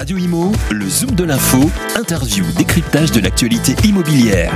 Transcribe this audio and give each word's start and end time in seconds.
Radio 0.00 0.16
Imo, 0.16 0.50
le 0.70 0.86
Zoom 0.86 1.10
de 1.10 1.24
l'info, 1.24 1.58
interview, 1.94 2.42
décryptage 2.56 3.12
de 3.12 3.20
l'actualité 3.20 3.72
immobilière. 3.86 4.50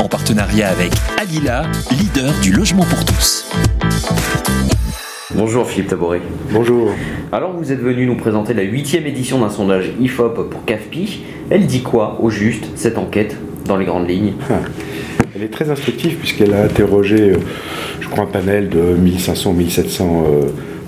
En 0.00 0.08
partenariat 0.08 0.70
avec 0.70 0.90
Alila, 1.16 1.66
leader 1.92 2.32
du 2.42 2.50
logement 2.50 2.82
pour 2.82 3.04
tous. 3.04 3.48
Bonjour 5.36 5.68
Philippe 5.68 5.90
Taboré. 5.90 6.20
Bonjour. 6.50 6.90
Alors 7.30 7.52
vous 7.52 7.70
êtes 7.70 7.78
venu 7.78 8.06
nous 8.06 8.16
présenter 8.16 8.54
la 8.54 8.64
huitième 8.64 9.06
édition 9.06 9.38
d'un 9.38 9.50
sondage 9.50 9.92
IFOP 10.00 10.50
pour 10.50 10.64
CAFPI. 10.64 11.22
Elle 11.48 11.68
dit 11.68 11.84
quoi 11.84 12.18
au 12.20 12.28
juste 12.28 12.64
cette 12.74 12.98
enquête 12.98 13.36
dans 13.66 13.76
les 13.76 13.84
grandes 13.84 14.08
lignes 14.08 14.32
ah, 14.50 14.54
Elle 15.36 15.44
est 15.44 15.52
très 15.52 15.70
instructive 15.70 16.16
puisqu'elle 16.16 16.54
a 16.54 16.64
interrogé, 16.64 17.34
euh, 17.34 17.36
je 18.00 18.08
crois, 18.08 18.24
un 18.24 18.26
panel 18.26 18.68
de 18.68 18.96
1500-1700 18.96 20.24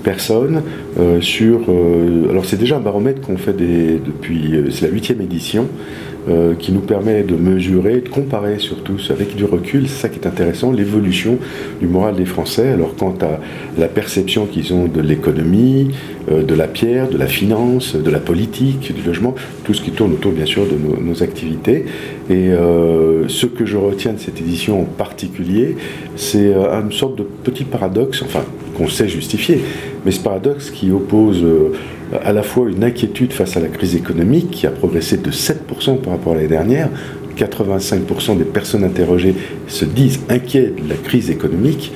personnes 0.02 0.62
euh, 0.98 1.20
sur. 1.20 1.60
Euh, 1.68 2.30
alors 2.30 2.44
c'est 2.44 2.58
déjà 2.58 2.76
un 2.76 2.80
baromètre 2.80 3.20
qu'on 3.20 3.36
fait 3.36 3.52
depuis. 3.52 4.54
Euh, 4.54 4.70
c'est 4.70 4.86
la 4.86 4.92
huitième 4.92 5.20
édition. 5.20 5.68
qui 6.58 6.70
nous 6.70 6.80
permet 6.80 7.22
de 7.22 7.34
mesurer, 7.34 8.02
de 8.02 8.08
comparer 8.08 8.58
surtout 8.58 8.98
avec 9.08 9.34
du 9.34 9.46
recul, 9.46 9.88
c'est 9.88 10.02
ça 10.02 10.08
qui 10.10 10.20
est 10.20 10.26
intéressant, 10.26 10.70
l'évolution 10.70 11.38
du 11.80 11.88
moral 11.88 12.14
des 12.14 12.26
Français. 12.26 12.68
Alors 12.68 12.94
quant 12.94 13.16
à 13.22 13.40
la 13.80 13.88
perception 13.88 14.46
qu'ils 14.46 14.72
ont 14.74 14.86
de 14.86 15.00
l'économie, 15.00 15.88
de 16.30 16.54
la 16.54 16.68
pierre, 16.68 17.08
de 17.08 17.16
la 17.16 17.26
finance, 17.26 17.96
de 17.96 18.10
la 18.10 18.20
politique, 18.20 18.94
du 18.94 19.02
logement, 19.02 19.34
tout 19.64 19.72
ce 19.72 19.80
qui 19.80 19.92
tourne 19.92 20.12
autour 20.12 20.32
bien 20.32 20.46
sûr 20.46 20.66
de 20.66 20.76
nos, 20.76 21.00
nos 21.00 21.22
activités. 21.22 21.86
Et 22.28 22.50
ce 23.26 23.46
que 23.46 23.64
je 23.64 23.78
retiens 23.78 24.12
de 24.12 24.18
cette 24.18 24.40
édition 24.40 24.82
en 24.82 24.84
particulier, 24.84 25.74
c'est 26.16 26.52
une 26.54 26.92
sorte 26.92 27.16
de 27.16 27.24
petit 27.24 27.64
paradoxe, 27.64 28.22
enfin 28.22 28.44
qu'on 28.80 28.88
sait 28.88 29.08
justifier, 29.08 29.60
mais 30.04 30.10
ce 30.10 30.20
paradoxe 30.20 30.70
qui 30.70 30.90
oppose 30.90 31.42
euh, 31.44 31.72
à 32.24 32.32
la 32.32 32.42
fois 32.42 32.68
une 32.70 32.82
inquiétude 32.82 33.32
face 33.32 33.56
à 33.56 33.60
la 33.60 33.68
crise 33.68 33.94
économique, 33.94 34.50
qui 34.50 34.66
a 34.66 34.70
progressé 34.70 35.18
de 35.18 35.30
7% 35.30 35.98
par 35.98 36.14
rapport 36.14 36.32
à 36.32 36.36
l'année 36.36 36.48
dernière, 36.48 36.88
85% 37.36 38.38
des 38.38 38.44
personnes 38.44 38.84
interrogées 38.84 39.34
se 39.66 39.84
disent 39.84 40.20
inquiets 40.28 40.72
de 40.82 40.88
la 40.88 40.96
crise 40.96 41.30
économique. 41.30 41.92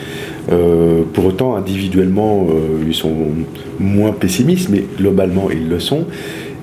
Euh, 0.53 1.03
pour 1.13 1.25
autant, 1.25 1.57
individuellement, 1.57 2.47
euh, 2.51 2.85
ils 2.87 2.95
sont 2.95 3.15
moins 3.79 4.13
pessimistes, 4.13 4.69
mais 4.69 4.85
globalement, 4.99 5.51
ils 5.51 5.69
le 5.69 5.81
sont. 5.81 6.05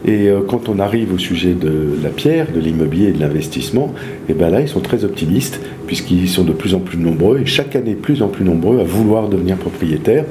Et 0.06 0.30
quand 0.48 0.68
on 0.68 0.80
arrive 0.80 1.14
au 1.14 1.20
sujet 1.20 1.54
de 1.54 1.96
la 2.02 2.10
pierre, 2.10 2.48
de 2.52 2.60
l'immobilier 2.60 3.10
et 3.10 3.12
de 3.12 3.20
l'investissement, 3.20 3.94
et 4.28 4.32
eh 4.32 4.34
ben 4.34 4.50
là, 4.50 4.62
ils 4.62 4.68
sont 4.68 4.80
très 4.80 5.04
optimistes, 5.04 5.62
puisqu'ils 5.86 6.28
sont 6.28 6.44
de 6.44 6.54
plus 6.54 6.74
en 6.74 6.80
plus 6.80 6.98
nombreux, 6.98 7.40
et 7.40 7.46
chaque 7.46 7.76
année 7.76 7.94
plus 7.94 8.24
en 8.24 8.28
plus 8.28 8.44
nombreux 8.44 8.80
à 8.80 8.84
vouloir 8.84 9.30
devenir 9.30 9.58
propriétaires 9.58 10.26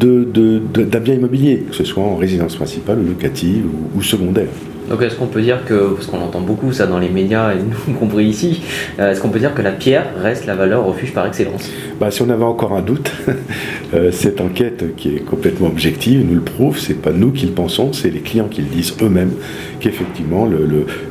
d'un 0.00 1.00
bien 1.00 1.14
immobilier, 1.14 1.64
que 1.68 1.74
ce 1.74 1.84
soit 1.84 2.02
en 2.02 2.16
résidence 2.16 2.56
principale 2.56 2.98
ou 3.00 3.08
locative 3.08 3.64
ou, 3.94 4.02
secondaire. 4.02 4.48
Donc 4.88 5.02
est-ce 5.02 5.16
qu'on 5.16 5.26
peut 5.26 5.42
dire 5.42 5.64
que, 5.66 5.94
parce 5.94 6.06
qu'on 6.06 6.20
entend 6.20 6.40
beaucoup 6.40 6.72
ça 6.72 6.86
dans 6.86 6.98
les 6.98 7.10
médias 7.10 7.52
et 7.52 7.58
nous 7.88 7.94
compris 7.94 8.24
ici, 8.24 8.62
euh, 8.98 9.10
est-ce 9.12 9.20
qu'on 9.20 9.28
peut 9.28 9.38
dire 9.38 9.54
que 9.54 9.60
la 9.60 9.72
pierre 9.72 10.06
reste 10.22 10.46
la 10.46 10.54
valeur 10.54 10.84
refuge 10.86 11.12
par 11.12 11.26
excellence? 11.26 11.70
Bah, 12.00 12.10
Si 12.10 12.22
on 12.22 12.30
avait 12.30 12.44
encore 12.44 12.72
un 12.72 12.80
doute, 12.80 13.12
euh, 13.94 14.10
cette 14.12 14.40
enquête 14.40 14.96
qui 14.96 15.16
est 15.16 15.20
complètement 15.20 15.68
objective 15.68 16.24
nous 16.26 16.36
le 16.36 16.40
prouve, 16.40 16.78
c'est 16.78 16.94
pas 16.94 17.12
nous 17.12 17.32
qui 17.32 17.46
le 17.46 17.52
pensons, 17.52 17.92
c'est 17.92 18.10
les 18.10 18.20
clients 18.20 18.48
qui 18.48 18.62
le 18.62 18.68
disent 18.68 18.94
eux-mêmes, 19.02 19.32
qu'effectivement 19.80 20.46
le, 20.46 20.66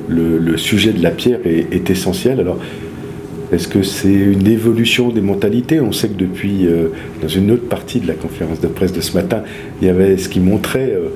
le, 0.07 0.37
le, 0.39 0.57
sujet 0.57 0.91
de 0.91 1.03
la 1.03 1.11
pierre 1.11 1.39
est, 1.45 1.67
est 1.71 1.89
essentiel. 1.91 2.39
Alors 2.39 2.57
est-ce 3.51 3.69
que 3.69 3.81
c'est 3.81 4.13
une 4.13 4.45
évolution 4.47 5.09
des 5.09 5.21
mentalités? 5.21 5.79
On 5.79 5.93
sait 5.93 6.09
que 6.09 6.17
depuis, 6.17 6.67
euh, 6.67 6.89
dans 7.21 7.29
une 7.29 7.51
autre 7.51 7.67
partie 7.67 8.01
de 8.01 8.07
la 8.07 8.13
conférence 8.13 8.59
de 8.59 8.67
presse 8.67 8.91
de 8.91 8.99
ce 8.99 9.13
matin, 9.13 9.43
il 9.81 9.87
y 9.87 9.89
avait 9.89 10.17
ce 10.17 10.27
qui 10.27 10.41
montrait, 10.41 10.93
euh, 10.93 11.09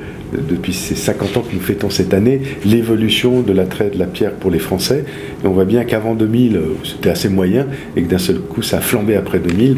depuis 0.50 0.72
ces 0.72 0.96
50 0.96 1.36
ans 1.36 1.42
que 1.42 1.54
nous 1.54 1.62
fêtons 1.62 1.90
cette 1.90 2.14
année, 2.14 2.42
l'évolution 2.64 3.42
de 3.42 3.52
l'attrait 3.52 3.90
de 3.90 4.00
la 4.00 4.06
pierre 4.06 4.32
pour 4.36 4.50
les 4.50 4.60
Français. 4.60 5.04
On 5.44 5.50
voit 5.50 5.66
bien 5.66 5.84
qu'avant 5.84 6.16
2000, 6.16 6.56
euh, 6.56 6.62
c'était 6.86 7.10
assez 7.10 7.28
moyen, 7.28 7.68
et 7.98 8.04
que 8.04 8.08
d'un 8.08 8.18
seul 8.18 8.40
coup, 8.40 8.62
ça 8.62 8.78
a 8.78 8.82
flambé 8.82 9.16
après 9.16 9.40
2000. 9.40 9.78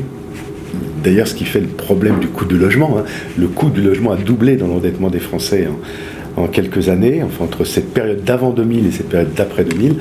D'ailleurs, 1.03 1.27
ce 1.27 1.33
qui 1.33 1.45
fait 1.45 1.59
le 1.59 1.67
problème 1.67 2.19
du 2.19 2.27
coût 2.27 2.45
du 2.45 2.57
logement. 2.57 2.99
Hein. 2.99 3.03
Le 3.37 3.47
coût 3.47 3.69
du 3.69 3.81
logement 3.81 4.11
a 4.11 4.15
doublé 4.15 4.57
dans 4.57 4.67
l'endettement 4.67 5.09
des 5.09 5.19
Français. 5.19 5.67
Hein 5.69 5.75
en 6.35 6.47
quelques 6.47 6.89
années, 6.89 7.21
enfin 7.23 7.45
entre 7.45 7.63
cette 7.63 7.93
période 7.93 8.23
d'avant 8.23 8.51
2000 8.51 8.87
et 8.87 8.91
cette 8.91 9.09
période 9.09 9.33
d'après 9.35 9.63
2000. 9.63 9.95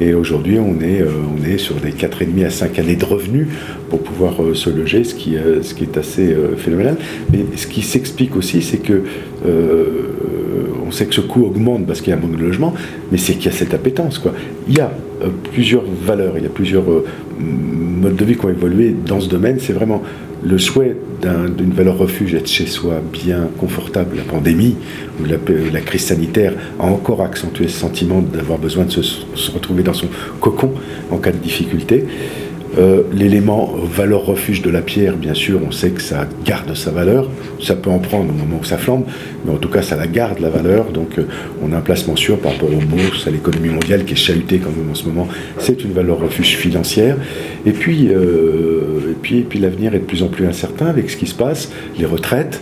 Et 0.00 0.14
aujourd'hui, 0.14 0.58
on 0.58 0.80
est, 0.80 1.00
euh, 1.00 1.08
on 1.36 1.44
est 1.44 1.58
sur 1.58 1.76
des 1.76 1.92
4,5 1.92 2.44
à 2.44 2.50
5 2.50 2.78
années 2.78 2.96
de 2.96 3.04
revenus 3.04 3.48
pour 3.90 4.00
pouvoir 4.00 4.42
euh, 4.42 4.54
se 4.54 4.70
loger, 4.70 5.02
ce 5.04 5.14
qui, 5.14 5.36
euh, 5.36 5.62
ce 5.62 5.74
qui 5.74 5.84
est 5.84 5.96
assez 5.96 6.36
phénoménal. 6.56 6.96
Mais 7.32 7.44
ce 7.56 7.66
qui 7.66 7.82
s'explique 7.82 8.36
aussi, 8.36 8.62
c'est 8.62 8.78
que 8.78 9.02
on 10.86 10.90
sait 10.90 11.06
que 11.06 11.14
ce 11.14 11.20
coût 11.20 11.44
augmente 11.44 11.86
parce 11.86 12.00
qu'il 12.00 12.10
y 12.10 12.12
a 12.12 12.16
un 12.16 12.20
manque 12.20 12.36
de 12.36 12.44
logement, 12.44 12.74
mais 13.10 13.18
c'est 13.18 13.34
qu'il 13.34 13.46
y 13.46 13.54
a 13.54 13.56
cette 13.56 13.74
appétence. 13.74 14.18
Quoi. 14.18 14.32
Il 14.68 14.76
y 14.76 14.80
a 14.80 14.90
plusieurs 15.52 15.84
valeurs, 15.84 16.34
il 16.36 16.44
y 16.44 16.46
a 16.46 16.50
plusieurs 16.50 16.84
modes 17.38 18.16
de 18.16 18.24
vie 18.24 18.36
qui 18.36 18.44
ont 18.44 18.50
évolué 18.50 18.94
dans 19.06 19.20
ce 19.20 19.28
domaine. 19.28 19.58
C'est 19.60 19.72
vraiment 19.72 20.02
le 20.44 20.58
souhait 20.58 20.96
d'une 21.20 21.72
valeur 21.72 21.98
refuge, 21.98 22.34
être 22.34 22.48
chez 22.48 22.66
soi 22.66 23.02
bien 23.12 23.48
confortable, 23.58 24.16
la 24.16 24.22
pandémie 24.22 24.76
ou 25.20 25.24
la, 25.24 25.80
crise 25.80 26.04
sanitaire 26.04 26.52
a 26.78 26.86
encore 26.86 27.22
accentué 27.22 27.66
ce 27.66 27.78
sentiment 27.78 28.22
d'avoir 28.22 28.58
besoin 28.58 28.84
de 28.84 28.90
se, 28.90 29.50
retrouver 29.50 29.82
dans 29.82 29.94
son 29.94 30.06
cocon 30.40 30.72
en 31.10 31.16
cas 31.16 31.32
de 31.32 31.38
difficulté. 31.38 32.04
Euh, 32.76 33.02
l'élément 33.12 33.74
valeur 33.82 34.26
refuge 34.26 34.60
de 34.60 34.70
la 34.70 34.82
pierre, 34.82 35.16
bien 35.16 35.34
sûr, 35.34 35.60
on 35.66 35.70
sait 35.70 35.90
que 35.90 36.02
ça 36.02 36.28
garde 36.44 36.74
sa 36.76 36.90
valeur. 36.90 37.28
Ça 37.62 37.74
peut 37.74 37.90
en 37.90 37.98
prendre 37.98 38.30
au 38.30 38.36
moment 38.36 38.58
où 38.60 38.64
ça 38.64 38.76
flambe, 38.76 39.04
mais 39.44 39.52
en 39.52 39.56
tout 39.56 39.68
cas, 39.68 39.82
ça 39.82 39.96
la 39.96 40.06
garde 40.06 40.38
la 40.40 40.50
valeur. 40.50 40.86
Donc, 40.92 41.18
euh, 41.18 41.24
on 41.62 41.72
a 41.72 41.78
un 41.78 41.80
placement 41.80 42.16
sûr 42.16 42.38
par 42.38 42.52
rapport 42.52 42.70
aux 42.70 42.84
bourses, 42.84 43.26
à 43.26 43.30
l'économie 43.30 43.70
mondiale 43.70 44.04
qui 44.04 44.12
est 44.12 44.16
chahutée 44.16 44.58
quand 44.58 44.70
même 44.70 44.90
en 44.90 44.94
ce 44.94 45.06
moment. 45.06 45.28
C'est 45.58 45.82
une 45.82 45.92
valeur 45.92 46.18
refuge 46.20 46.56
financière. 46.56 47.16
Et 47.64 47.72
puis, 47.72 48.08
euh, 48.10 49.12
et 49.12 49.16
puis, 49.20 49.38
et 49.38 49.42
puis 49.42 49.58
l'avenir 49.58 49.94
est 49.94 50.00
de 50.00 50.04
plus 50.04 50.22
en 50.22 50.28
plus 50.28 50.46
incertain 50.46 50.86
avec 50.86 51.10
ce 51.10 51.16
qui 51.16 51.26
se 51.26 51.34
passe, 51.34 51.70
les 51.98 52.06
retraites, 52.06 52.60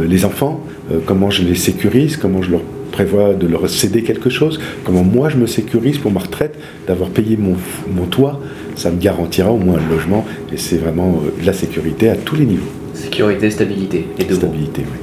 les 0.00 0.24
enfants, 0.24 0.64
comment 1.04 1.28
je 1.28 1.42
les 1.42 1.54
sécurise, 1.54 2.16
comment 2.16 2.40
je 2.40 2.52
leur 2.52 2.62
prévois 2.98 3.34
de 3.34 3.46
leur 3.48 3.68
céder 3.68 4.02
quelque 4.10 4.30
chose, 4.38 4.60
comment 4.84 5.02
moi 5.16 5.28
je 5.28 5.36
me 5.36 5.46
sécurise 5.58 5.98
pour 5.98 6.12
ma 6.16 6.20
retraite, 6.20 6.54
d'avoir 6.86 7.10
payé 7.10 7.36
mon, 7.36 7.56
mon 7.96 8.06
toit, 8.06 8.40
ça 8.76 8.88
me 8.92 8.98
garantira 9.06 9.50
au 9.50 9.60
moins 9.66 9.78
le 9.82 9.88
logement 9.94 10.24
et 10.52 10.58
c'est 10.64 10.78
vraiment 10.84 11.10
euh, 11.10 11.40
de 11.40 11.44
la 11.44 11.52
sécurité 11.52 12.08
à 12.08 12.16
tous 12.26 12.36
les 12.36 12.46
niveaux. 12.46 12.72
Sécurité, 12.94 13.50
stabilité 13.50 14.06
et 14.20 14.24
de 14.24 14.34
Stabilité, 14.34 14.82
oui. 14.90 14.98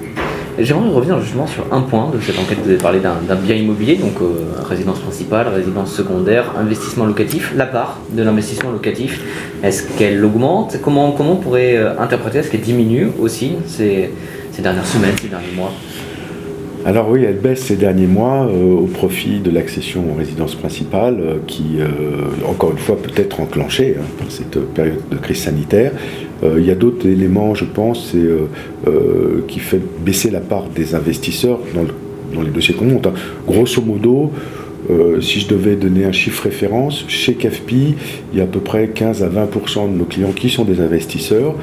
J'aimerais 0.59 0.89
revenir 0.89 1.19
justement 1.21 1.47
sur 1.47 1.63
un 1.71 1.81
point 1.81 2.11
de 2.13 2.19
cette 2.19 2.37
enquête. 2.37 2.59
Vous 2.63 2.69
avez 2.69 2.77
parlé 2.77 2.99
d'un 2.99 3.35
bien 3.35 3.55
immobilier, 3.55 3.95
donc 3.95 4.15
euh, 4.21 4.51
résidence 4.73 4.99
principale, 4.99 5.47
résidence 5.47 5.91
secondaire, 5.93 6.45
investissement 6.57 7.05
locatif. 7.05 7.53
La 7.55 7.65
part 7.65 7.99
de 8.17 8.21
l'investissement 8.21 8.71
locatif, 8.71 9.21
est-ce 9.63 9.81
qu'elle 9.97 10.23
augmente? 10.23 10.77
Comment, 10.81 11.11
comment 11.11 11.33
on 11.33 11.41
pourrait 11.45 11.77
euh, 11.77 11.99
interpréter? 11.99 12.39
Est-ce 12.39 12.51
qu'elle 12.51 12.67
diminue 12.73 13.07
aussi 13.19 13.53
ces, 13.65 14.11
ces 14.51 14.61
dernières 14.61 14.85
semaines, 14.85 15.15
ces 15.21 15.29
derniers 15.29 15.55
mois? 15.55 15.71
Alors 16.83 17.09
oui, 17.09 17.23
elle 17.23 17.37
baisse 17.37 17.65
ces 17.65 17.75
derniers 17.75 18.07
mois 18.07 18.47
euh, 18.47 18.73
au 18.73 18.87
profit 18.87 19.39
de 19.39 19.51
l'accession 19.51 20.03
aux 20.11 20.17
résidences 20.17 20.55
principales 20.55 21.19
euh, 21.19 21.35
qui, 21.45 21.77
euh, 21.79 21.87
encore 22.47 22.71
une 22.71 22.79
fois, 22.79 22.97
peut 22.97 23.11
être 23.15 23.39
enclenchée 23.39 23.97
hein, 23.99 24.05
par 24.17 24.31
cette 24.31 24.59
période 24.73 25.01
de 25.09 25.17
crise 25.17 25.43
sanitaire. 25.43 25.91
il 26.43 26.65
y 26.65 26.71
a 26.71 26.75
d'autres 26.75 27.07
éléments, 27.07 27.53
je 27.53 27.65
pense, 27.65 28.15
qui 29.47 29.59
fait 29.59 29.81
baisser 30.03 30.31
la 30.31 30.39
part 30.39 30.65
des 30.75 30.95
investisseurs 30.95 31.59
dans, 31.75 32.41
les 32.41 32.49
dossiers 32.49 32.73
qu'on 32.73 32.85
monte. 32.85 33.05
Hein. 33.05 33.13
Grosso 33.45 33.79
modo, 33.81 34.31
si 35.19 35.39
je 35.39 35.47
devais 35.47 35.75
donner 35.75 36.05
un 36.05 36.11
chiffre 36.11 36.43
référence, 36.43 37.05
chez 37.07 37.35
CAFPI, 37.35 37.95
il 38.33 38.39
y 38.39 38.41
a 38.41 38.45
à 38.45 38.47
peu 38.47 38.59
près 38.59 38.87
15 38.87 39.21
à 39.21 39.29
20% 39.29 39.91
de 39.91 39.97
nos 39.99 40.05
clients 40.05 40.31
qui 40.31 40.49
sont 40.49 40.65
des 40.65 40.81
investisseurs 40.81 41.53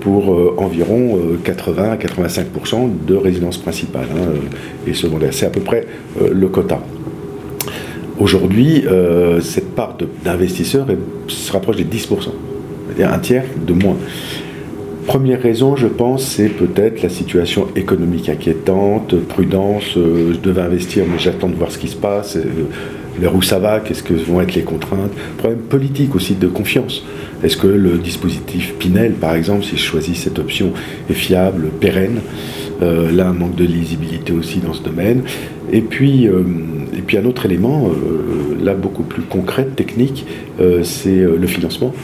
pour 0.00 0.32
euh, 0.32 0.54
environ 0.58 1.18
80 1.44 1.82
euh, 1.82 1.92
à 1.92 1.96
85% 1.96 2.90
de 3.06 3.14
résidences 3.14 3.58
principales 3.58 4.08
hein, 4.12 4.28
euh, 4.28 4.90
et 4.90 4.94
secondaires. 4.94 5.32
C'est 5.32 5.46
à 5.46 5.50
peu 5.50 5.60
près 5.60 5.86
le 6.20 6.48
quota. 6.48 6.80
Aujourd'hui, 8.18 8.84
cette 9.40 9.76
part 9.76 9.96
d'investisseurs 10.24 10.86
se 11.28 11.52
rapproche 11.52 11.76
des 11.76 11.84
10%, 11.84 12.08
c'est-à-dire 12.08 13.12
un 13.14 13.18
tiers 13.20 13.44
de 13.64 13.72
moins. 13.72 13.96
Première 15.06 15.40
raison, 15.40 15.76
je 15.76 15.86
pense, 15.86 16.24
c'est 16.24 16.48
peut-être 16.48 17.00
la 17.02 17.10
situation 17.10 17.68
économique 17.76 18.28
inquiétante, 18.28 19.14
prudence, 19.28 19.84
je 19.94 20.36
devais 20.36 20.62
investir, 20.62 21.04
mais 21.08 21.18
j'attends 21.20 21.48
de 21.48 21.54
voir 21.54 21.70
ce 21.70 21.78
qui 21.78 21.86
se 21.86 21.96
passe, 21.96 22.36
vers 23.18 23.34
où 23.36 23.40
ça 23.40 23.60
va, 23.60 23.78
qu'est-ce 23.78 24.02
que 24.02 24.14
vont 24.14 24.40
être 24.40 24.54
les 24.54 24.62
contraintes. 24.62 25.12
Problème 25.36 25.60
politique 25.60 26.16
aussi 26.16 26.34
de 26.34 26.48
confiance. 26.48 27.04
Est-ce 27.42 27.56
que 27.56 27.68
le 27.68 27.98
dispositif 27.98 28.74
Pinel, 28.78 29.12
par 29.12 29.34
exemple, 29.34 29.64
si 29.64 29.76
je 29.76 29.82
choisis 29.82 30.18
cette 30.18 30.38
option, 30.38 30.72
est 31.08 31.14
fiable, 31.14 31.68
pérenne 31.80 32.20
euh, 32.82 33.12
Là, 33.12 33.28
un 33.28 33.32
manque 33.32 33.54
de 33.54 33.64
lisibilité 33.64 34.32
aussi 34.32 34.58
dans 34.58 34.72
ce 34.72 34.82
domaine. 34.82 35.22
Et 35.72 35.80
puis, 35.80 36.26
euh, 36.26 36.42
un 37.16 37.24
autre 37.24 37.46
élément, 37.46 37.88
euh, 37.88 38.62
là 38.62 38.74
beaucoup 38.74 39.02
plus 39.02 39.22
concret, 39.22 39.64
technique, 39.64 40.26
c'est 40.82 41.20
le 41.20 41.46
financement. 41.46 41.94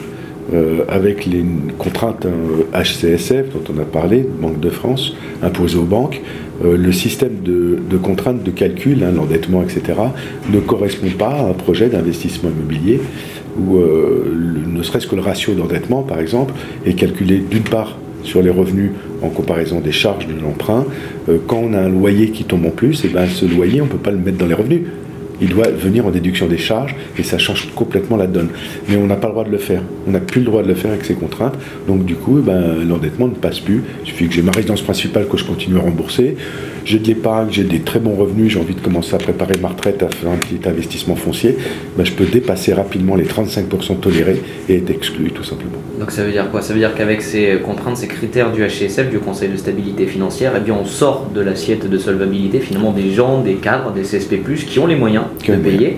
avec 0.89 1.27
les 1.27 1.45
contraintes 1.79 2.27
HCSF 2.73 3.47
dont 3.53 3.65
on 3.75 3.79
a 3.81 3.85
parlé, 3.85 4.27
Banque 4.41 4.61
de 4.61 4.71
France, 4.71 5.15
imposées 5.43 5.79
aux 5.79 5.91
banques, 5.97 6.21
le 6.63 6.93
système 6.93 7.43
de, 7.43 7.97
contraintes 7.99 8.43
de 8.43 8.51
calcul, 8.51 9.03
hein, 9.03 9.13
l'endettement, 9.15 9.63
etc., 9.63 9.83
ne 10.53 10.61
correspond 10.61 11.11
pas 11.19 11.33
à 11.33 11.49
un 11.51 11.55
projet 11.55 11.89
d'investissement 11.89 12.51
immobilier 12.51 13.01
où 13.59 13.79
ne 13.79 14.83
serait-ce 14.83 15.07
que 15.07 15.15
le 15.15 15.23
ratio 15.23 15.55
d'endettement, 15.55 16.03
par 16.03 16.19
exemple, 16.19 16.55
est 16.85 16.95
calculé 16.95 17.39
d'une 17.39 17.63
part 17.63 17.97
sur 18.23 18.43
les 18.43 18.51
revenus 18.51 18.91
en 19.23 19.29
comparaison 19.29 19.81
des 19.81 19.93
charges 19.93 20.27
de 20.27 20.41
l'emprunt. 20.41 20.87
quand 21.47 21.59
on 21.59 21.75
a 21.75 21.81
un 21.81 21.89
loyer 21.89 22.31
qui 22.31 22.45
tombe 22.45 22.65
en 22.67 22.71
plus, 22.71 23.05
et 23.05 23.09
eh 23.11 23.15
ben, 23.15 23.27
ce 23.27 23.45
loyer, 23.45 23.81
on 23.81 23.85
ne 23.85 23.91
peut 23.91 23.99
pas 23.99 24.11
le 24.11 24.19
mettre 24.19 24.39
dans 24.39 24.47
les 24.47 24.55
revenus 24.55 24.83
il 25.41 25.49
doit 25.49 25.69
venir 25.69 26.07
en 26.07 26.11
déduction 26.11 26.47
des 26.47 26.59
charges 26.59 26.95
et 27.19 27.23
ça 27.23 27.39
change 27.39 27.69
complètement 27.75 28.17
la 28.17 28.27
donne. 28.27 28.49
Mais 28.89 28.97
on 28.97 29.07
n'a 29.07 29.17
pas 29.17 29.29
le 29.29 29.33
droit 29.33 29.45
de 29.45 29.51
le 29.51 29.59
faire. 29.59 29.83
On 30.07 30.13
n'a 30.13 30.21
plus 30.21 30.41
le 30.41 30.47
droit 30.47 30.63
de 30.63 30.69
le 30.69 30.75
faire 30.75 30.91
avec 30.91 31.05
ces 31.05 31.15
contraintes. 31.15 31.55
Donc 31.87 32.05
du 32.05 32.15
coup, 32.15 32.41
ben, 32.41 32.87
l'endettement 32.87 33.29
ne 33.29 33.35
passe 33.35 33.61
plus. 33.61 33.83
Il 34.05 34.09
suffit 34.09 34.29
que 34.29 34.35
j'ai 34.35 34.43
ma 34.43 34.53
résidence 34.53 34.83
principale 34.83 35.27
que 35.29 35.37
je 35.37 35.45
continue 35.45 35.79
à 35.79 35.83
rembourser. 35.83 36.37
J'ai 36.85 36.99
de 36.99 37.07
l'épargne, 37.07 37.49
j'ai 37.51 37.65
des 37.65 37.81
très 37.81 37.99
bons 37.99 38.15
revenus, 38.15 38.53
j'ai 38.53 38.61
envie 38.61 38.75
de 38.75 38.81
commencer 38.81 39.15
à 39.15 39.19
préparer 39.19 39.55
ma 39.61 39.69
retraite, 39.69 40.03
à 40.03 40.09
faire 40.09 40.31
un 40.31 40.37
petit 40.37 40.61
investissement 40.69 41.17
foncier. 41.17 41.57
Ben, 41.97 42.05
je 42.05 42.13
peux 42.13 42.27
dépasser 42.27 42.75
rapidement 42.75 43.17
les 43.17 43.25
35% 43.25 44.01
tolérés 44.01 44.43
et 44.69 44.77
être 44.77 44.91
exclu 44.91 45.31
tout 45.31 45.45
simplement. 45.45 45.79
Donc 45.99 46.11
ça 46.11 46.25
veut 46.25 46.33
dire 46.33 46.51
quoi? 46.51 46.61
Ça 46.61 46.75
veut 46.75 46.81
dire 46.81 46.95
qu'avec 46.95 47.23
ces 47.23 47.59
contraintes, 47.65 47.97
ces 47.97 48.09
critères 48.09 48.53
du 48.53 48.63
HCSF, 48.63 49.11
du 49.11 49.19
Conseil 49.19 49.49
de 49.49 49.57
stabilité 49.57 50.07
financière, 50.07 50.53
eh 50.57 50.61
bien 50.61 50.75
on 50.75 50.85
sort 50.85 51.31
de 51.35 51.41
l'assiette 51.41 51.89
de 51.89 51.99
solvabilité 51.99 52.61
finalement 52.61 52.93
des 52.93 53.11
gens, 53.11 53.41
des 53.41 53.55
cadres, 53.55 53.93
des 53.93 54.03
CSP+, 54.03 54.41
qui 54.67 54.79
ont 54.79 54.87
les 54.87 54.97
moyens 54.97 55.24
de 55.47 55.57
payer, 55.57 55.97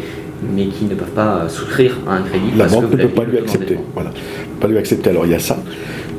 mais 0.55 0.67
qui 0.67 0.85
ne 0.85 0.95
peuvent 0.95 1.09
pas 1.09 1.49
souscrire 1.49 1.97
à 2.07 2.17
un 2.17 2.23
crédit. 2.23 2.47
La 2.57 2.67
banque 2.67 2.91
ne 2.91 2.97
peut 2.97 3.09
pas 3.09 3.25
lui 3.25 3.39
accepter. 3.39 3.79
Voilà. 3.95 4.11
Pas 4.61 4.69
lui 4.69 4.79
accepter. 4.79 5.11
Alors 5.11 5.27
il 5.27 5.33
y 5.33 5.35
a 5.35 5.39
ça. 5.39 5.59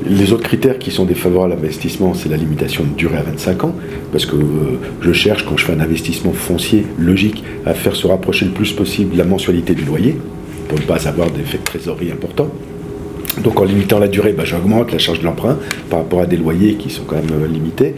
Les 0.06 0.32
autres 0.32 0.44
critères 0.44 0.78
qui 0.78 0.90
sont 0.90 1.04
défavorables 1.04 1.52
à 1.52 1.56
l'investissement, 1.56 2.14
c'est 2.14 2.28
la 2.28 2.36
limitation 2.36 2.84
de 2.84 2.94
durée 2.94 3.18
à 3.18 3.22
25 3.22 3.64
ans, 3.64 3.74
parce 4.12 4.26
que 4.26 4.36
euh, 4.36 4.78
je 5.00 5.12
cherche, 5.12 5.44
quand 5.44 5.56
je 5.56 5.64
fais 5.64 5.72
un 5.72 5.80
investissement 5.80 6.32
foncier 6.32 6.86
logique, 6.98 7.42
à 7.66 7.74
faire 7.74 7.96
se 7.96 8.06
rapprocher 8.06 8.44
le 8.44 8.52
plus 8.52 8.72
possible 8.72 9.16
la 9.16 9.24
mensualité 9.24 9.74
du 9.74 9.84
loyer, 9.84 10.16
pour 10.68 10.78
ne 10.78 10.84
pas 10.84 11.08
avoir 11.08 11.30
d'effet 11.30 11.58
de 11.58 11.64
trésorerie 11.64 12.12
important. 12.12 12.48
Donc 13.42 13.60
en 13.60 13.64
limitant 13.64 13.98
la 13.98 14.08
durée, 14.08 14.32
bah, 14.32 14.44
j'augmente 14.44 14.92
la 14.92 14.98
charge 14.98 15.20
de 15.20 15.24
l'emprunt 15.24 15.58
par 15.90 16.00
rapport 16.00 16.20
à 16.20 16.26
des 16.26 16.36
loyers 16.36 16.74
qui 16.74 16.90
sont 16.90 17.02
quand 17.04 17.16
même 17.16 17.42
euh, 17.42 17.46
limités. 17.46 17.94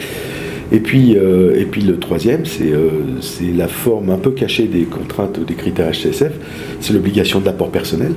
Et 0.73 0.81
puis, 0.81 1.17
euh, 1.17 1.55
et 1.57 1.65
puis 1.65 1.83
le 1.83 1.99
troisième, 1.99 2.43
euh, 2.61 2.91
c'est 3.21 3.53
la 3.53 3.69
forme 3.69 4.11
un 4.11 4.19
peu 4.19 4.31
cachée 4.31 4.67
des 4.67 4.83
contraintes, 4.83 5.45
des 5.45 5.55
critères 5.55 5.91
HCSF, 5.91 6.33
c'est 6.81 6.93
l'obligation 6.93 7.41
d'apport 7.41 7.71
personnel. 7.71 8.13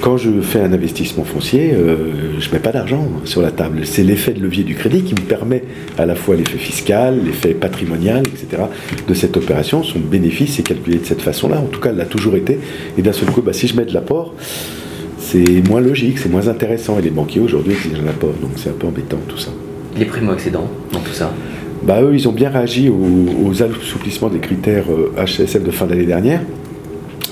Quand 0.00 0.16
je 0.16 0.40
fais 0.40 0.60
un 0.60 0.72
investissement 0.72 1.24
foncier, 1.24 1.74
je 1.74 2.48
ne 2.48 2.52
mets 2.52 2.60
pas 2.60 2.70
d'argent 2.70 3.10
sur 3.24 3.42
la 3.42 3.50
table. 3.50 3.80
C'est 3.82 4.04
l'effet 4.04 4.32
de 4.32 4.40
levier 4.40 4.62
du 4.62 4.76
crédit 4.76 5.02
qui 5.02 5.14
me 5.14 5.26
permet 5.26 5.64
à 5.98 6.06
la 6.06 6.14
fois 6.14 6.36
l'effet 6.36 6.56
fiscal, 6.56 7.18
l'effet 7.26 7.52
patrimonial, 7.52 8.20
etc. 8.20 8.62
de 9.08 9.14
cette 9.14 9.36
opération. 9.36 9.82
Son 9.82 9.98
bénéfice 9.98 10.56
est 10.60 10.62
calculé 10.62 10.98
de 10.98 11.04
cette 11.04 11.20
façon-là. 11.20 11.58
En 11.58 11.66
tout 11.66 11.80
cas, 11.80 11.90
elle 11.90 11.96
l'a 11.96 12.04
toujours 12.04 12.36
été. 12.36 12.60
Et 12.96 13.02
d'un 13.02 13.12
seul 13.12 13.28
coup, 13.30 13.42
bah, 13.42 13.52
si 13.52 13.66
je 13.66 13.76
mets 13.76 13.86
de 13.86 13.92
l'apport, 13.92 14.34
c'est 15.18 15.68
moins 15.68 15.80
logique, 15.80 16.20
c'est 16.20 16.30
moins 16.30 16.46
intéressant. 16.46 17.00
Et 17.00 17.02
les 17.02 17.10
banquiers 17.10 17.40
aujourd'hui 17.40 17.72
exigent 17.72 18.00
un 18.00 18.08
apport, 18.08 18.34
donc 18.40 18.52
c'est 18.54 18.70
un 18.70 18.74
peu 18.74 18.86
embêtant 18.86 19.18
tout 19.26 19.38
ça. 19.38 19.50
Les 19.96 20.04
primo-accédants 20.04 20.70
dans 20.92 21.00
tout 21.00 21.12
ça 21.12 21.34
bah, 21.82 22.02
Eux, 22.02 22.14
ils 22.14 22.28
ont 22.28 22.32
bien 22.32 22.50
réagi 22.50 22.90
aux, 22.90 23.62
assouplissements 23.62 24.28
des 24.28 24.38
critères 24.38 24.86
HCSF 25.16 25.56
euh, 25.56 25.58
de 25.60 25.70
fin 25.70 25.86
d'année 25.86 26.06
dernière. 26.06 26.40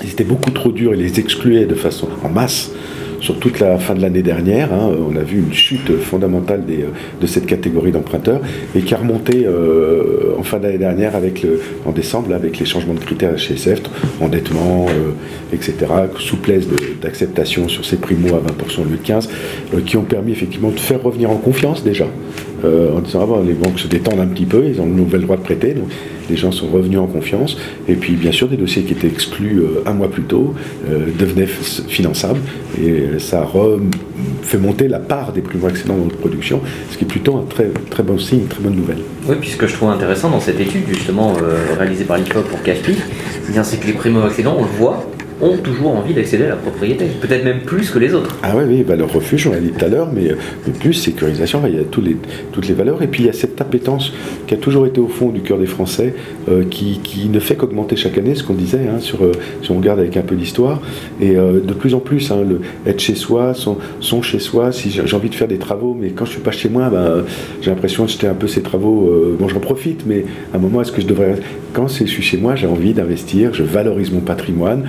Ils 0.03 0.11
étaient 0.11 0.23
beaucoup 0.23 0.51
trop 0.51 0.71
durs, 0.71 0.93
ils 0.93 1.01
les 1.01 1.19
excluaient 1.19 1.65
de 1.65 1.75
façon 1.75 2.07
en 2.23 2.29
masse 2.29 2.71
sur 3.19 3.39
toute 3.39 3.59
la 3.59 3.79
fin 3.79 3.95
de 3.95 4.01
l'année 4.01 4.21
dernière. 4.21 4.71
Hein, 4.71 4.91
on 5.09 5.15
a 5.15 5.23
vu 5.23 5.39
une 5.39 5.53
chute 5.53 5.97
fondamentale 5.99 6.63
euh, 6.69 6.87
de 7.19 7.27
cette 7.27 7.45
catégorie 7.45 7.91
d'emprunteurs 7.91 8.41
et 8.75 8.81
qui 8.81 8.93
a 8.93 8.97
remonté 8.97 9.45
euh, 9.45 10.35
en 10.37 10.43
fin 10.43 10.59
d'année 10.59 10.77
dernière 10.77 11.15
avec 11.15 11.45
en 11.85 11.91
décembre 11.91 12.33
avec 12.33 12.59
les 12.59 12.65
changements 12.65 12.93
de 12.93 12.99
critères 12.99 13.35
HSF, 13.35 13.81
endettement, 14.21 14.85
etc., 15.51 15.75
souplesse 16.19 16.67
d'acceptation 17.01 17.67
sur 17.67 17.85
ces 17.85 17.97
primo 17.97 18.35
à 18.35 18.39
20% 18.39 18.81
au 18.81 18.83
lieu 18.85 18.97
de 18.97 19.03
15, 19.03 19.29
qui 19.85 19.97
ont 19.97 20.03
permis 20.03 20.31
effectivement 20.31 20.69
de 20.69 20.79
faire 20.79 21.01
revenir 21.01 21.29
en 21.29 21.37
confiance 21.37 21.83
déjà. 21.83 22.07
en 22.63 22.99
disant 22.99 23.27
ah 23.31 23.43
les 23.45 23.53
banques 23.53 23.79
se 23.79 23.87
détendent 23.87 24.19
un 24.19 24.27
petit 24.27 24.45
peu, 24.45 24.65
ils 24.65 24.79
ont 24.81 24.85
le 24.85 24.93
nouvel 24.93 25.21
droit 25.21 25.37
de 25.37 25.41
prêter. 25.41 25.73
Donc, 25.73 25.89
les 26.29 26.35
gens 26.35 26.51
sont 26.51 26.67
revenus 26.67 26.99
en 26.99 27.07
confiance. 27.07 27.57
Et 27.87 27.95
puis, 27.95 28.13
bien 28.13 28.31
sûr, 28.31 28.47
des 28.49 28.57
dossiers 28.57 28.83
qui 28.83 28.93
étaient 28.93 29.07
exclus 29.07 29.61
un 29.85 29.93
mois 29.93 30.09
plus 30.09 30.23
tôt 30.23 30.53
devenaient 31.17 31.47
finançables. 31.47 32.39
Et 32.81 33.19
ça 33.19 33.45
fait 34.47 34.57
monter 34.57 34.87
la 34.87 34.99
part 34.99 35.33
des 35.33 35.41
primo 35.41 35.67
accédants 35.67 35.97
dans 35.97 36.05
notre 36.05 36.17
production, 36.17 36.61
ce 36.89 36.97
qui 36.97 37.03
est 37.03 37.07
plutôt 37.07 37.37
un 37.37 37.43
très, 37.43 37.69
très 37.89 38.03
bon 38.03 38.17
signe, 38.17 38.41
une 38.41 38.47
très 38.47 38.61
bonne 38.61 38.75
nouvelle. 38.75 38.99
Oui, 39.27 39.35
puis 39.39 39.49
ce 39.49 39.57
que 39.57 39.67
je 39.67 39.73
trouve 39.73 39.89
intéressant 39.89 40.29
dans 40.29 40.39
cette 40.39 40.59
étude, 40.59 40.83
justement, 40.87 41.33
euh, 41.41 41.75
réalisée 41.77 42.05
par 42.05 42.17
l'IFOP 42.17 42.47
pour 42.47 42.61
CAFPI, 42.63 42.95
eh 43.49 43.63
c'est 43.63 43.77
que 43.77 43.87
les 43.87 43.93
primo 43.93 44.21
accédants, 44.21 44.55
on 44.57 44.63
le 44.63 44.69
voit, 44.77 45.05
ont 45.41 45.57
toujours 45.57 45.95
envie 45.95 46.13
d'accéder 46.13 46.45
à 46.45 46.49
la 46.49 46.55
propriété, 46.55 47.05
peut-être 47.21 47.43
même 47.43 47.61
plus 47.61 47.91
que 47.91 47.99
les 47.99 48.13
autres. 48.13 48.35
Ah 48.41 48.53
oui, 48.55 48.63
oui, 48.67 48.83
valeur 48.83 49.11
refuge, 49.11 49.47
on 49.47 49.51
l'a 49.51 49.59
dit 49.59 49.69
tout 49.69 49.85
à 49.85 49.87
l'heure, 49.87 50.09
mais, 50.13 50.29
plus 50.79 50.93
sécurisation, 50.93 51.61
il 51.67 51.75
y 51.75 51.79
a 51.79 51.83
tous 51.83 52.01
les, 52.01 52.17
toutes 52.51 52.67
les 52.67 52.73
valeurs, 52.73 53.01
et 53.01 53.07
puis 53.07 53.23
il 53.23 53.25
y 53.27 53.29
a 53.29 53.33
cette 53.33 53.59
appétence 53.61 54.13
qui 54.47 54.53
a 54.53 54.57
toujours 54.57 54.87
été 54.87 54.99
au 54.99 55.07
fond 55.07 55.29
du 55.29 55.41
cœur 55.41 55.57
des 55.57 55.65
Français, 55.65 56.15
euh, 56.49 56.63
qui, 56.69 56.99
qui, 57.03 57.29
ne 57.29 57.39
fait 57.39 57.55
qu'augmenter 57.55 57.95
chaque 57.95 58.17
année, 58.17 58.35
ce 58.35 58.43
qu'on 58.43 58.53
disait, 58.53 58.87
hein, 58.87 58.99
sur, 58.99 59.23
euh, 59.23 59.31
si 59.61 59.71
on 59.71 59.77
regarde 59.77 59.99
avec 59.99 60.17
un 60.17 60.21
peu 60.21 60.35
d'histoire, 60.35 60.81
et 61.21 61.35
euh, 61.35 61.59
de 61.59 61.73
plus 61.73 61.93
en 61.93 61.99
plus, 61.99 62.31
hein, 62.31 62.43
être 62.85 62.99
chez 62.99 63.15
soi, 63.15 63.53
son, 63.53 63.77
son 63.99 64.21
chez 64.21 64.39
soi, 64.39 64.71
si 64.71 64.89
j'ai 64.89 65.15
envie 65.15 65.29
de 65.29 65.35
faire 65.35 65.47
des 65.47 65.57
travaux, 65.57 65.95
mais 65.99 66.09
quand 66.09 66.25
je 66.25 66.31
suis 66.31 66.41
pas 66.41 66.51
chez 66.51 66.69
moi, 66.69 66.89
ben, 66.89 67.23
j'ai 67.61 67.69
l'impression 67.69 68.07
jeter 68.07 68.27
un 68.27 68.33
peu 68.33 68.47
ces 68.47 68.61
travaux, 68.61 69.11
bon 69.39 69.47
j'en 69.47 69.59
profite, 69.59 70.05
mais 70.05 70.25
à 70.53 70.57
un 70.57 70.59
moment, 70.59 70.81
est-ce 70.81 70.91
que 70.91 71.01
je 71.01 71.07
devrais... 71.07 71.35
Quand 71.73 71.87
je 71.87 72.05
suis 72.05 72.23
chez 72.23 72.37
moi, 72.37 72.55
j'ai 72.55 72.67
envie 72.67 72.93
d'investir, 72.93 73.53
je 73.53 73.63
valorise 73.63 74.11
mon 74.11 74.21
patrimoine, 74.21 74.87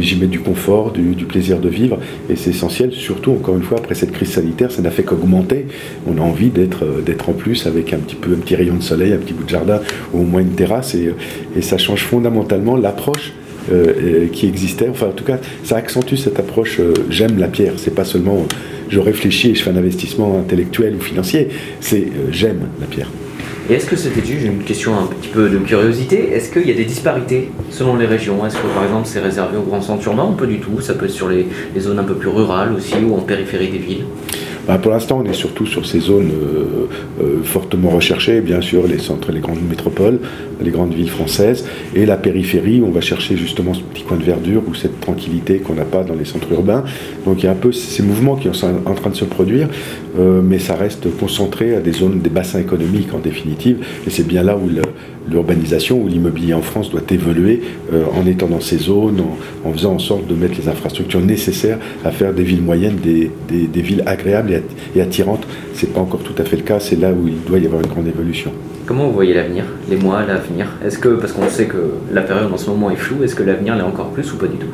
j'y 0.00 0.16
mets 0.16 0.26
du 0.26 0.40
confort, 0.40 0.92
du, 0.92 1.24
plaisir 1.24 1.58
de 1.58 1.68
vivre, 1.68 1.98
et 2.28 2.36
c'est 2.36 2.50
essentiel, 2.50 2.92
surtout 2.92 3.32
encore 3.32 3.56
une 3.56 3.62
fois 3.62 3.78
après 3.78 3.94
cette 3.94 4.12
crise 4.12 4.30
sanitaire, 4.30 4.70
ça 4.70 4.82
n'a 4.82 4.90
fait 4.90 5.02
qu'augmenter. 5.02 5.66
On 6.06 6.18
a 6.18 6.22
envie 6.22 6.50
d'être 6.50 6.84
euh, 6.84 7.14
en 7.26 7.32
plus 7.32 7.66
avec 7.66 7.92
un 7.92 7.98
petit 7.98 8.56
rayon 8.56 8.76
de 8.76 8.82
soleil, 8.82 9.12
un 9.12 9.18
petit 9.18 9.34
bout 9.34 9.44
de 9.44 9.48
jardin 9.48 9.80
ou 10.12 10.20
au 10.20 10.24
moins 10.24 10.40
une 10.40 10.54
terrasse, 10.54 10.94
et, 10.94 11.14
et 11.56 11.62
ça 11.62 11.78
change 11.78 12.02
fondamentalement 12.04 12.76
l'approche 12.76 13.32
euh, 13.70 14.26
qui 14.32 14.46
existait. 14.46 14.88
Enfin, 14.88 15.08
en 15.08 15.12
tout 15.12 15.24
cas, 15.24 15.38
ça 15.64 15.76
accentue 15.76 16.16
cette 16.16 16.40
approche. 16.40 16.80
Euh, 16.80 16.94
j'aime 17.08 17.38
la 17.38 17.46
pierre. 17.46 17.74
C'est 17.76 17.94
pas 17.94 18.04
seulement 18.04 18.46
je 18.88 18.98
réfléchis 18.98 19.50
et 19.50 19.54
je 19.54 19.62
fais 19.62 19.70
un 19.70 19.76
investissement 19.76 20.38
intellectuel 20.38 20.96
ou 20.96 21.00
financier. 21.00 21.48
C'est 21.80 22.08
j'aime 22.32 22.62
la 22.80 22.86
pierre. 22.86 23.08
Et 23.70 23.74
est-ce 23.74 23.86
que 23.86 23.94
cette 23.94 24.18
étude, 24.18 24.40
j'ai 24.40 24.48
une 24.48 24.64
question 24.64 24.98
un 24.98 25.06
petit 25.06 25.28
peu 25.28 25.48
de 25.48 25.56
curiosité, 25.58 26.32
est-ce 26.32 26.50
qu'il 26.50 26.66
y 26.66 26.72
a 26.72 26.74
des 26.74 26.84
disparités 26.84 27.52
selon 27.70 27.94
les 27.94 28.04
régions? 28.04 28.44
Est-ce 28.44 28.56
que 28.56 28.66
par 28.74 28.82
exemple 28.82 29.06
c'est 29.06 29.20
réservé 29.20 29.58
aux 29.58 29.62
grands 29.62 29.80
centres 29.80 30.04
urbains 30.08 30.24
ou 30.24 30.32
pas 30.32 30.46
du 30.46 30.58
tout? 30.58 30.80
Ça 30.80 30.94
peut 30.94 31.04
être 31.04 31.12
sur 31.12 31.28
les, 31.28 31.46
zones 31.78 32.00
un 32.00 32.02
peu 32.02 32.16
plus 32.16 32.30
rurales 32.30 32.72
aussi 32.72 32.96
ou 32.96 33.14
en 33.14 33.20
périphérie 33.20 33.68
des 33.68 33.78
villes? 33.78 34.06
Bah, 34.66 34.78
pour 34.78 34.92
l'instant, 34.92 35.22
on 35.24 35.28
est 35.28 35.34
surtout 35.34 35.66
sur 35.66 35.86
ces 35.86 36.00
zones 36.00 36.30
euh, 36.30 36.86
euh, 37.22 37.42
fortement 37.42 37.90
recherchées, 37.90 38.40
bien 38.40 38.60
sûr, 38.60 38.86
les 38.86 38.98
centres, 38.98 39.32
les 39.32 39.40
grandes 39.40 39.66
métropoles, 39.68 40.20
les 40.62 40.70
grandes 40.70 40.94
villes 40.94 41.10
françaises, 41.10 41.64
et 41.94 42.06
la 42.06 42.16
périphérie, 42.16 42.82
on 42.84 42.90
va 42.90 43.00
chercher 43.00 43.36
justement 43.36 43.74
ce 43.74 43.80
petit 43.80 44.02
coin 44.02 44.16
de 44.16 44.22
verdure 44.22 44.62
ou 44.68 44.74
cette 44.74 45.00
tranquillité 45.00 45.58
qu'on 45.58 45.74
n'a 45.74 45.84
pas 45.84 46.04
dans 46.04 46.14
les 46.14 46.24
centres 46.24 46.52
urbains. 46.52 46.84
Donc 47.24 47.42
il 47.42 47.46
y 47.46 47.48
a 47.48 47.52
un 47.52 47.56
peu 47.56 47.72
ces 47.72 48.02
mouvements 48.02 48.36
qui 48.36 48.48
sont 48.52 48.74
en 48.84 48.94
train 48.94 49.10
de 49.10 49.16
se 49.16 49.24
produire, 49.24 49.68
euh, 50.18 50.40
mais 50.42 50.58
ça 50.58 50.74
reste 50.74 51.06
concentré 51.18 51.74
à 51.74 51.80
des 51.80 51.92
zones, 51.92 52.20
des 52.20 52.30
bassins 52.30 52.60
économiques 52.60 53.12
en 53.14 53.18
définitive, 53.18 53.78
et 54.06 54.10
c'est 54.10 54.26
bien 54.26 54.42
là 54.42 54.56
où 54.56 54.68
l'urbanisation, 55.28 56.00
où 56.02 56.08
l'immobilier 56.08 56.54
en 56.54 56.62
France 56.62 56.90
doit 56.90 57.02
évoluer 57.10 57.62
en 57.92 58.26
étant 58.26 58.46
dans 58.46 58.60
ces 58.60 58.78
zones, 58.78 59.22
en, 59.64 59.72
faisant 59.72 59.94
en 59.94 59.98
sorte 59.98 60.26
de 60.26 60.34
mettre 60.34 60.54
les 60.58 60.68
infrastructures 60.68 61.20
nécessaires 61.20 61.78
à 62.04 62.10
faire 62.10 62.32
des 62.32 62.42
villes 62.42 62.62
moyennes, 62.62 62.96
des, 62.96 63.30
des 63.48 63.82
villes 63.82 64.02
agréables 64.06 64.62
et, 64.94 65.00
attirante. 65.00 65.46
Ce 65.74 65.86
n'est 65.86 65.92
pas 65.92 66.00
encore 66.00 66.20
tout 66.20 66.34
à 66.38 66.44
fait 66.44 66.56
le 66.56 66.62
cas, 66.62 66.80
c'est 66.80 66.96
là 66.96 67.10
où 67.12 67.28
il 67.28 67.42
doit 67.44 67.58
y 67.58 67.66
avoir 67.66 67.82
une 67.82 67.88
grande 67.88 68.08
évolution. 68.08 68.52
Comment 68.90 69.06
vous 69.06 69.14
voyez 69.14 69.34
l'avenir, 69.34 69.64
les 69.88 69.96
mois, 69.96 70.24
l'avenir? 70.26 70.66
Est-ce 70.84 70.98
que, 70.98 71.10
parce 71.10 71.32
qu'on 71.32 71.48
sait 71.48 71.66
que 71.66 71.92
la 72.12 72.22
période 72.22 72.52
en 72.52 72.56
ce 72.56 72.68
moment 72.70 72.90
est 72.90 72.96
floue, 72.96 73.22
est-ce 73.22 73.36
que 73.36 73.44
l'avenir 73.44 73.76
l'est 73.76 73.82
encore 73.82 74.10
plus 74.10 74.32
ou 74.32 74.36
pas 74.36 74.48
du 74.48 74.56
tout? 74.56 74.66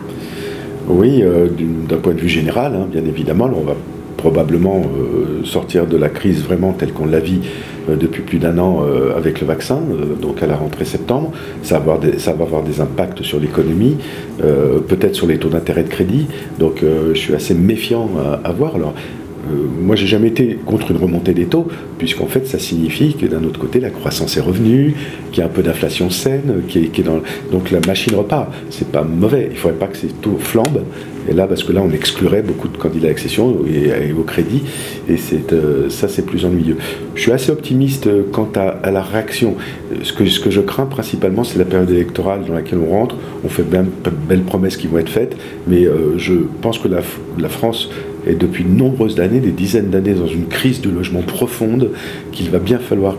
Oui, 0.88 1.22
euh, 1.22 1.48
d'un 1.86 1.98
point 1.98 2.14
de 2.14 2.20
vue 2.20 2.28
général, 2.28 2.74
hein, 2.74 2.86
bien 2.90 3.04
évidemment, 3.04 3.50
on 3.54 3.60
va 3.60 3.74
probablement 4.16 4.80
euh, 4.80 5.44
sortir 5.44 5.86
de 5.86 5.96
la 5.96 6.08
crise 6.08 6.42
vraiment 6.42 6.72
telle 6.72 6.92
qu'on 6.92 7.04
la 7.04 7.20
vit 7.20 7.40
euh, 7.42 7.75
depuis 7.88 8.22
plus 8.22 8.38
d'un 8.38 8.58
an 8.58 8.84
avec 9.16 9.40
le 9.40 9.46
vaccin, 9.46 9.78
donc 10.20 10.42
à 10.42 10.46
la 10.46 10.56
rentrée 10.56 10.84
septembre. 10.84 11.32
Ça 11.62 11.78
va 11.78 11.94
avoir 12.42 12.62
des, 12.62 12.80
impacts 12.80 13.22
sur 13.22 13.38
l'économie, 13.38 13.96
peut-être 14.38 15.14
sur 15.14 15.26
les 15.26 15.38
taux 15.38 15.48
d'intérêt 15.48 15.84
de 15.84 15.88
crédit. 15.88 16.26
Donc 16.58 16.82
je 16.82 17.18
suis 17.18 17.34
assez 17.34 17.54
méfiant 17.54 18.08
à, 18.44 18.52
voir. 18.52 18.76
Alors, 18.76 18.94
euh, 19.48 19.66
moi, 19.80 19.96
j'ai 19.96 20.06
jamais 20.06 20.28
été 20.28 20.58
contre 20.66 20.90
une 20.90 20.96
remontée 20.96 21.34
des 21.34 21.46
taux, 21.46 21.68
puisqu'en 21.98 22.26
fait, 22.26 22.46
ça 22.46 22.58
signifie 22.58 23.14
que 23.14 23.26
d'un 23.26 23.44
autre 23.44 23.60
côté, 23.60 23.80
la 23.80 23.90
croissance 23.90 24.36
est 24.36 24.40
revenue, 24.40 24.94
qu'il 25.30 25.40
y 25.40 25.42
a 25.42 25.46
un 25.46 25.52
peu 25.52 25.62
d'inflation 25.62 26.10
saine, 26.10 26.62
donc 27.52 27.70
la 27.70 27.80
machine 27.86 28.14
repart. 28.14 28.52
C'est 28.70 28.90
pas 28.90 29.02
mauvais. 29.02 29.48
Il 29.50 29.56
faudrait 29.56 29.78
pas 29.78 29.86
que 29.86 29.96
ces 29.96 30.08
taux 30.08 30.38
flambent 30.38 30.82
Et 31.28 31.32
là, 31.32 31.46
parce 31.46 31.64
que 31.64 31.72
là, 31.72 31.82
on 31.84 31.90
exclurait 31.90 32.42
beaucoup 32.42 32.68
de 32.68 32.76
candidats 32.76 33.06
à 33.06 33.10
l'accession 33.10 33.58
et, 33.66 34.12
au 34.12 34.22
crédit, 34.22 34.62
et 35.08 35.16
euh, 35.52 35.90
ça, 35.90 36.08
c'est 36.08 36.24
plus 36.24 36.44
ennuyeux. 36.44 36.76
Je 37.14 37.22
suis 37.22 37.32
assez 37.32 37.50
optimiste 37.50 38.06
euh, 38.06 38.22
quant 38.30 38.48
à, 38.54 38.90
la 38.90 39.02
réaction. 39.02 39.56
Ce 40.02 40.12
que, 40.12 40.26
ce 40.26 40.40
que 40.40 40.50
je 40.50 40.60
crains 40.60 40.86
principalement, 40.86 41.44
c'est 41.44 41.58
la 41.58 41.64
période 41.64 41.90
électorale 41.90 42.44
dans 42.46 42.54
laquelle 42.54 42.78
on 42.78 42.90
rentre. 42.90 43.16
On 43.44 43.48
fait 43.48 43.62
bien 43.62 43.84
belles 44.28 44.42
promesses 44.42 44.76
qui 44.76 44.86
vont 44.86 44.98
être 44.98 45.08
faites, 45.08 45.36
mais 45.66 45.86
je 46.16 46.34
pense 46.62 46.78
que 46.78 46.88
la, 46.88 47.48
France 47.48 47.90
est 48.26 48.34
depuis 48.34 48.64
de 48.64 48.70
nombreuses 48.70 49.20
années, 49.20 49.40
des 49.40 49.50
dizaines 49.50 49.90
d'années, 49.90 50.14
dans 50.14 50.26
une 50.26 50.46
crise 50.46 50.80
de 50.80 50.90
logement 50.90 51.22
profonde 51.22 51.90
qu'il 52.32 52.50
va 52.50 52.58
bien 52.58 52.78
falloir 52.78 53.16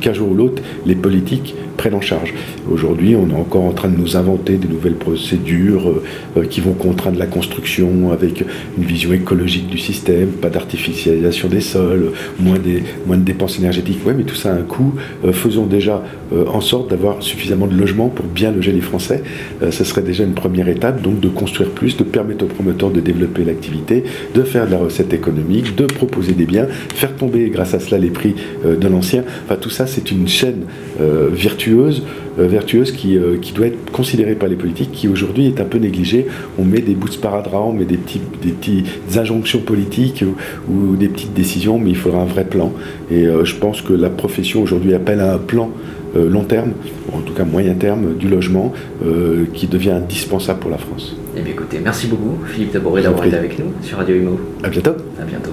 qu'un 0.00 0.12
jour 0.12 0.30
ou 0.30 0.34
l'autre, 0.34 0.62
les 0.86 0.94
politiques 0.94 1.54
prennent 1.80 1.94
en 1.94 2.02
charge. 2.02 2.34
Aujourd'hui, 2.70 3.16
on 3.16 3.30
est 3.30 3.40
encore 3.40 3.64
en 3.64 3.72
train 3.72 3.88
de 3.88 3.96
nous 3.96 4.14
inventer 4.14 4.58
des 4.58 4.68
nouvelles 4.68 4.96
procédures 4.96 5.88
euh, 5.88 6.02
euh, 6.36 6.44
qui 6.44 6.60
vont 6.60 6.74
contraindre 6.74 7.18
la 7.18 7.24
construction 7.24 8.12
avec 8.12 8.44
une 8.76 8.84
vision 8.84 9.14
écologique 9.14 9.66
du 9.66 9.78
système, 9.78 10.28
pas 10.28 10.50
d'artificialisation 10.50 11.48
des 11.48 11.62
sols, 11.62 12.12
moins, 12.38 12.58
de 12.58 13.24
dépenses 13.24 13.58
énergétiques. 13.58 14.00
Oui, 14.04 14.12
mais 14.14 14.24
tout 14.24 14.34
ça 14.34 14.52
a 14.52 14.56
un 14.56 14.62
coût. 14.62 14.92
Euh, 15.24 15.32
faisons 15.32 15.64
déjà 15.64 16.02
en 16.46 16.60
sorte 16.60 16.90
d'avoir 16.90 17.24
suffisamment 17.24 17.66
de 17.66 17.74
logements 17.74 18.08
pour 18.08 18.24
bien 18.24 18.52
loger 18.52 18.70
les 18.70 18.80
Français. 18.80 19.20
ce 19.68 19.82
serait 19.82 20.02
déjà 20.02 20.22
une 20.22 20.34
première 20.34 20.68
étape, 20.68 21.02
donc 21.02 21.18
de 21.18 21.28
construire 21.28 21.70
plus, 21.70 21.96
de 21.96 22.04
permettre 22.04 22.44
aux 22.44 22.48
promoteurs 22.48 22.90
de 22.90 23.00
développer 23.00 23.42
l'activité, 23.42 24.04
de 24.32 24.42
faire 24.44 24.66
de 24.66 24.70
la 24.70 24.78
recette 24.78 25.12
économique, 25.12 25.74
de 25.74 25.86
proposer 25.86 26.34
des 26.34 26.46
biens, 26.46 26.68
faire 26.94 27.16
tomber 27.16 27.50
grâce 27.50 27.74
à 27.74 27.80
cela 27.80 27.98
les 27.98 28.10
prix 28.10 28.36
de 28.64 28.86
l'ancien. 28.86 29.24
Enfin, 29.44 29.56
tout 29.60 29.70
ça, 29.70 29.88
c'est 29.90 30.10
une 30.10 30.28
chaîne 30.28 30.64
euh, 31.00 31.28
vertueuse, 31.32 32.02
qui, 32.92 33.18
euh, 33.18 33.36
qui, 33.40 33.52
doit 33.52 33.66
être 33.66 33.90
considérée 33.92 34.34
par 34.34 34.48
les 34.48 34.56
politiques, 34.56 34.92
qui 34.92 35.08
aujourd'hui 35.08 35.46
est 35.46 35.60
un 35.60 35.64
peu 35.64 35.78
négligée. 35.78 36.26
On 36.58 36.64
met 36.64 36.80
des 36.80 36.94
bouts 36.94 37.08
de 37.08 37.14
sparadrap, 37.14 37.66
on 37.66 37.72
met 37.72 37.84
des, 37.84 37.96
petits, 37.96 38.20
des 38.42 38.52
petites 38.52 38.86
injonctions 39.16 39.60
politiques 39.60 40.24
ou, 40.68 40.96
des 40.96 41.08
petites 41.08 41.34
décisions, 41.34 41.78
mais 41.78 41.90
il 41.90 41.96
faudra 41.96 42.22
un 42.22 42.26
vrai 42.26 42.44
plan. 42.44 42.72
Et 43.10 43.26
euh, 43.26 43.44
je 43.44 43.56
pense 43.56 43.82
que 43.82 43.92
la 43.92 44.10
profession 44.10 44.62
aujourd'hui 44.62 44.94
appelle 44.94 45.20
à 45.20 45.34
un 45.34 45.38
plan 45.38 45.70
long 46.12 46.42
terme, 46.42 46.72
ou 47.08 47.18
en 47.18 47.20
tout 47.20 47.32
cas 47.32 47.44
moyen 47.44 47.74
terme, 47.74 48.16
du 48.16 48.28
logement 48.28 48.72
qui 49.54 49.68
devient 49.68 49.92
indispensable 49.92 50.58
pour 50.58 50.72
la 50.72 50.78
France. 50.78 51.16
Eh 51.36 51.40
bien 51.40 51.52
écoutez, 51.52 51.78
merci 51.78 52.08
beaucoup 52.08 52.36
Philippe 52.46 52.72
Taboré 52.72 53.02
d'avoir 53.02 53.24
été 53.24 53.36
avec 53.36 53.56
nous 53.60 53.72
sur 53.80 53.98
Radio 53.98 54.16
Imo. 54.16 54.40
À 54.64 54.68
bientôt. 54.70 54.96
À 55.20 55.24
bientôt. 55.24 55.52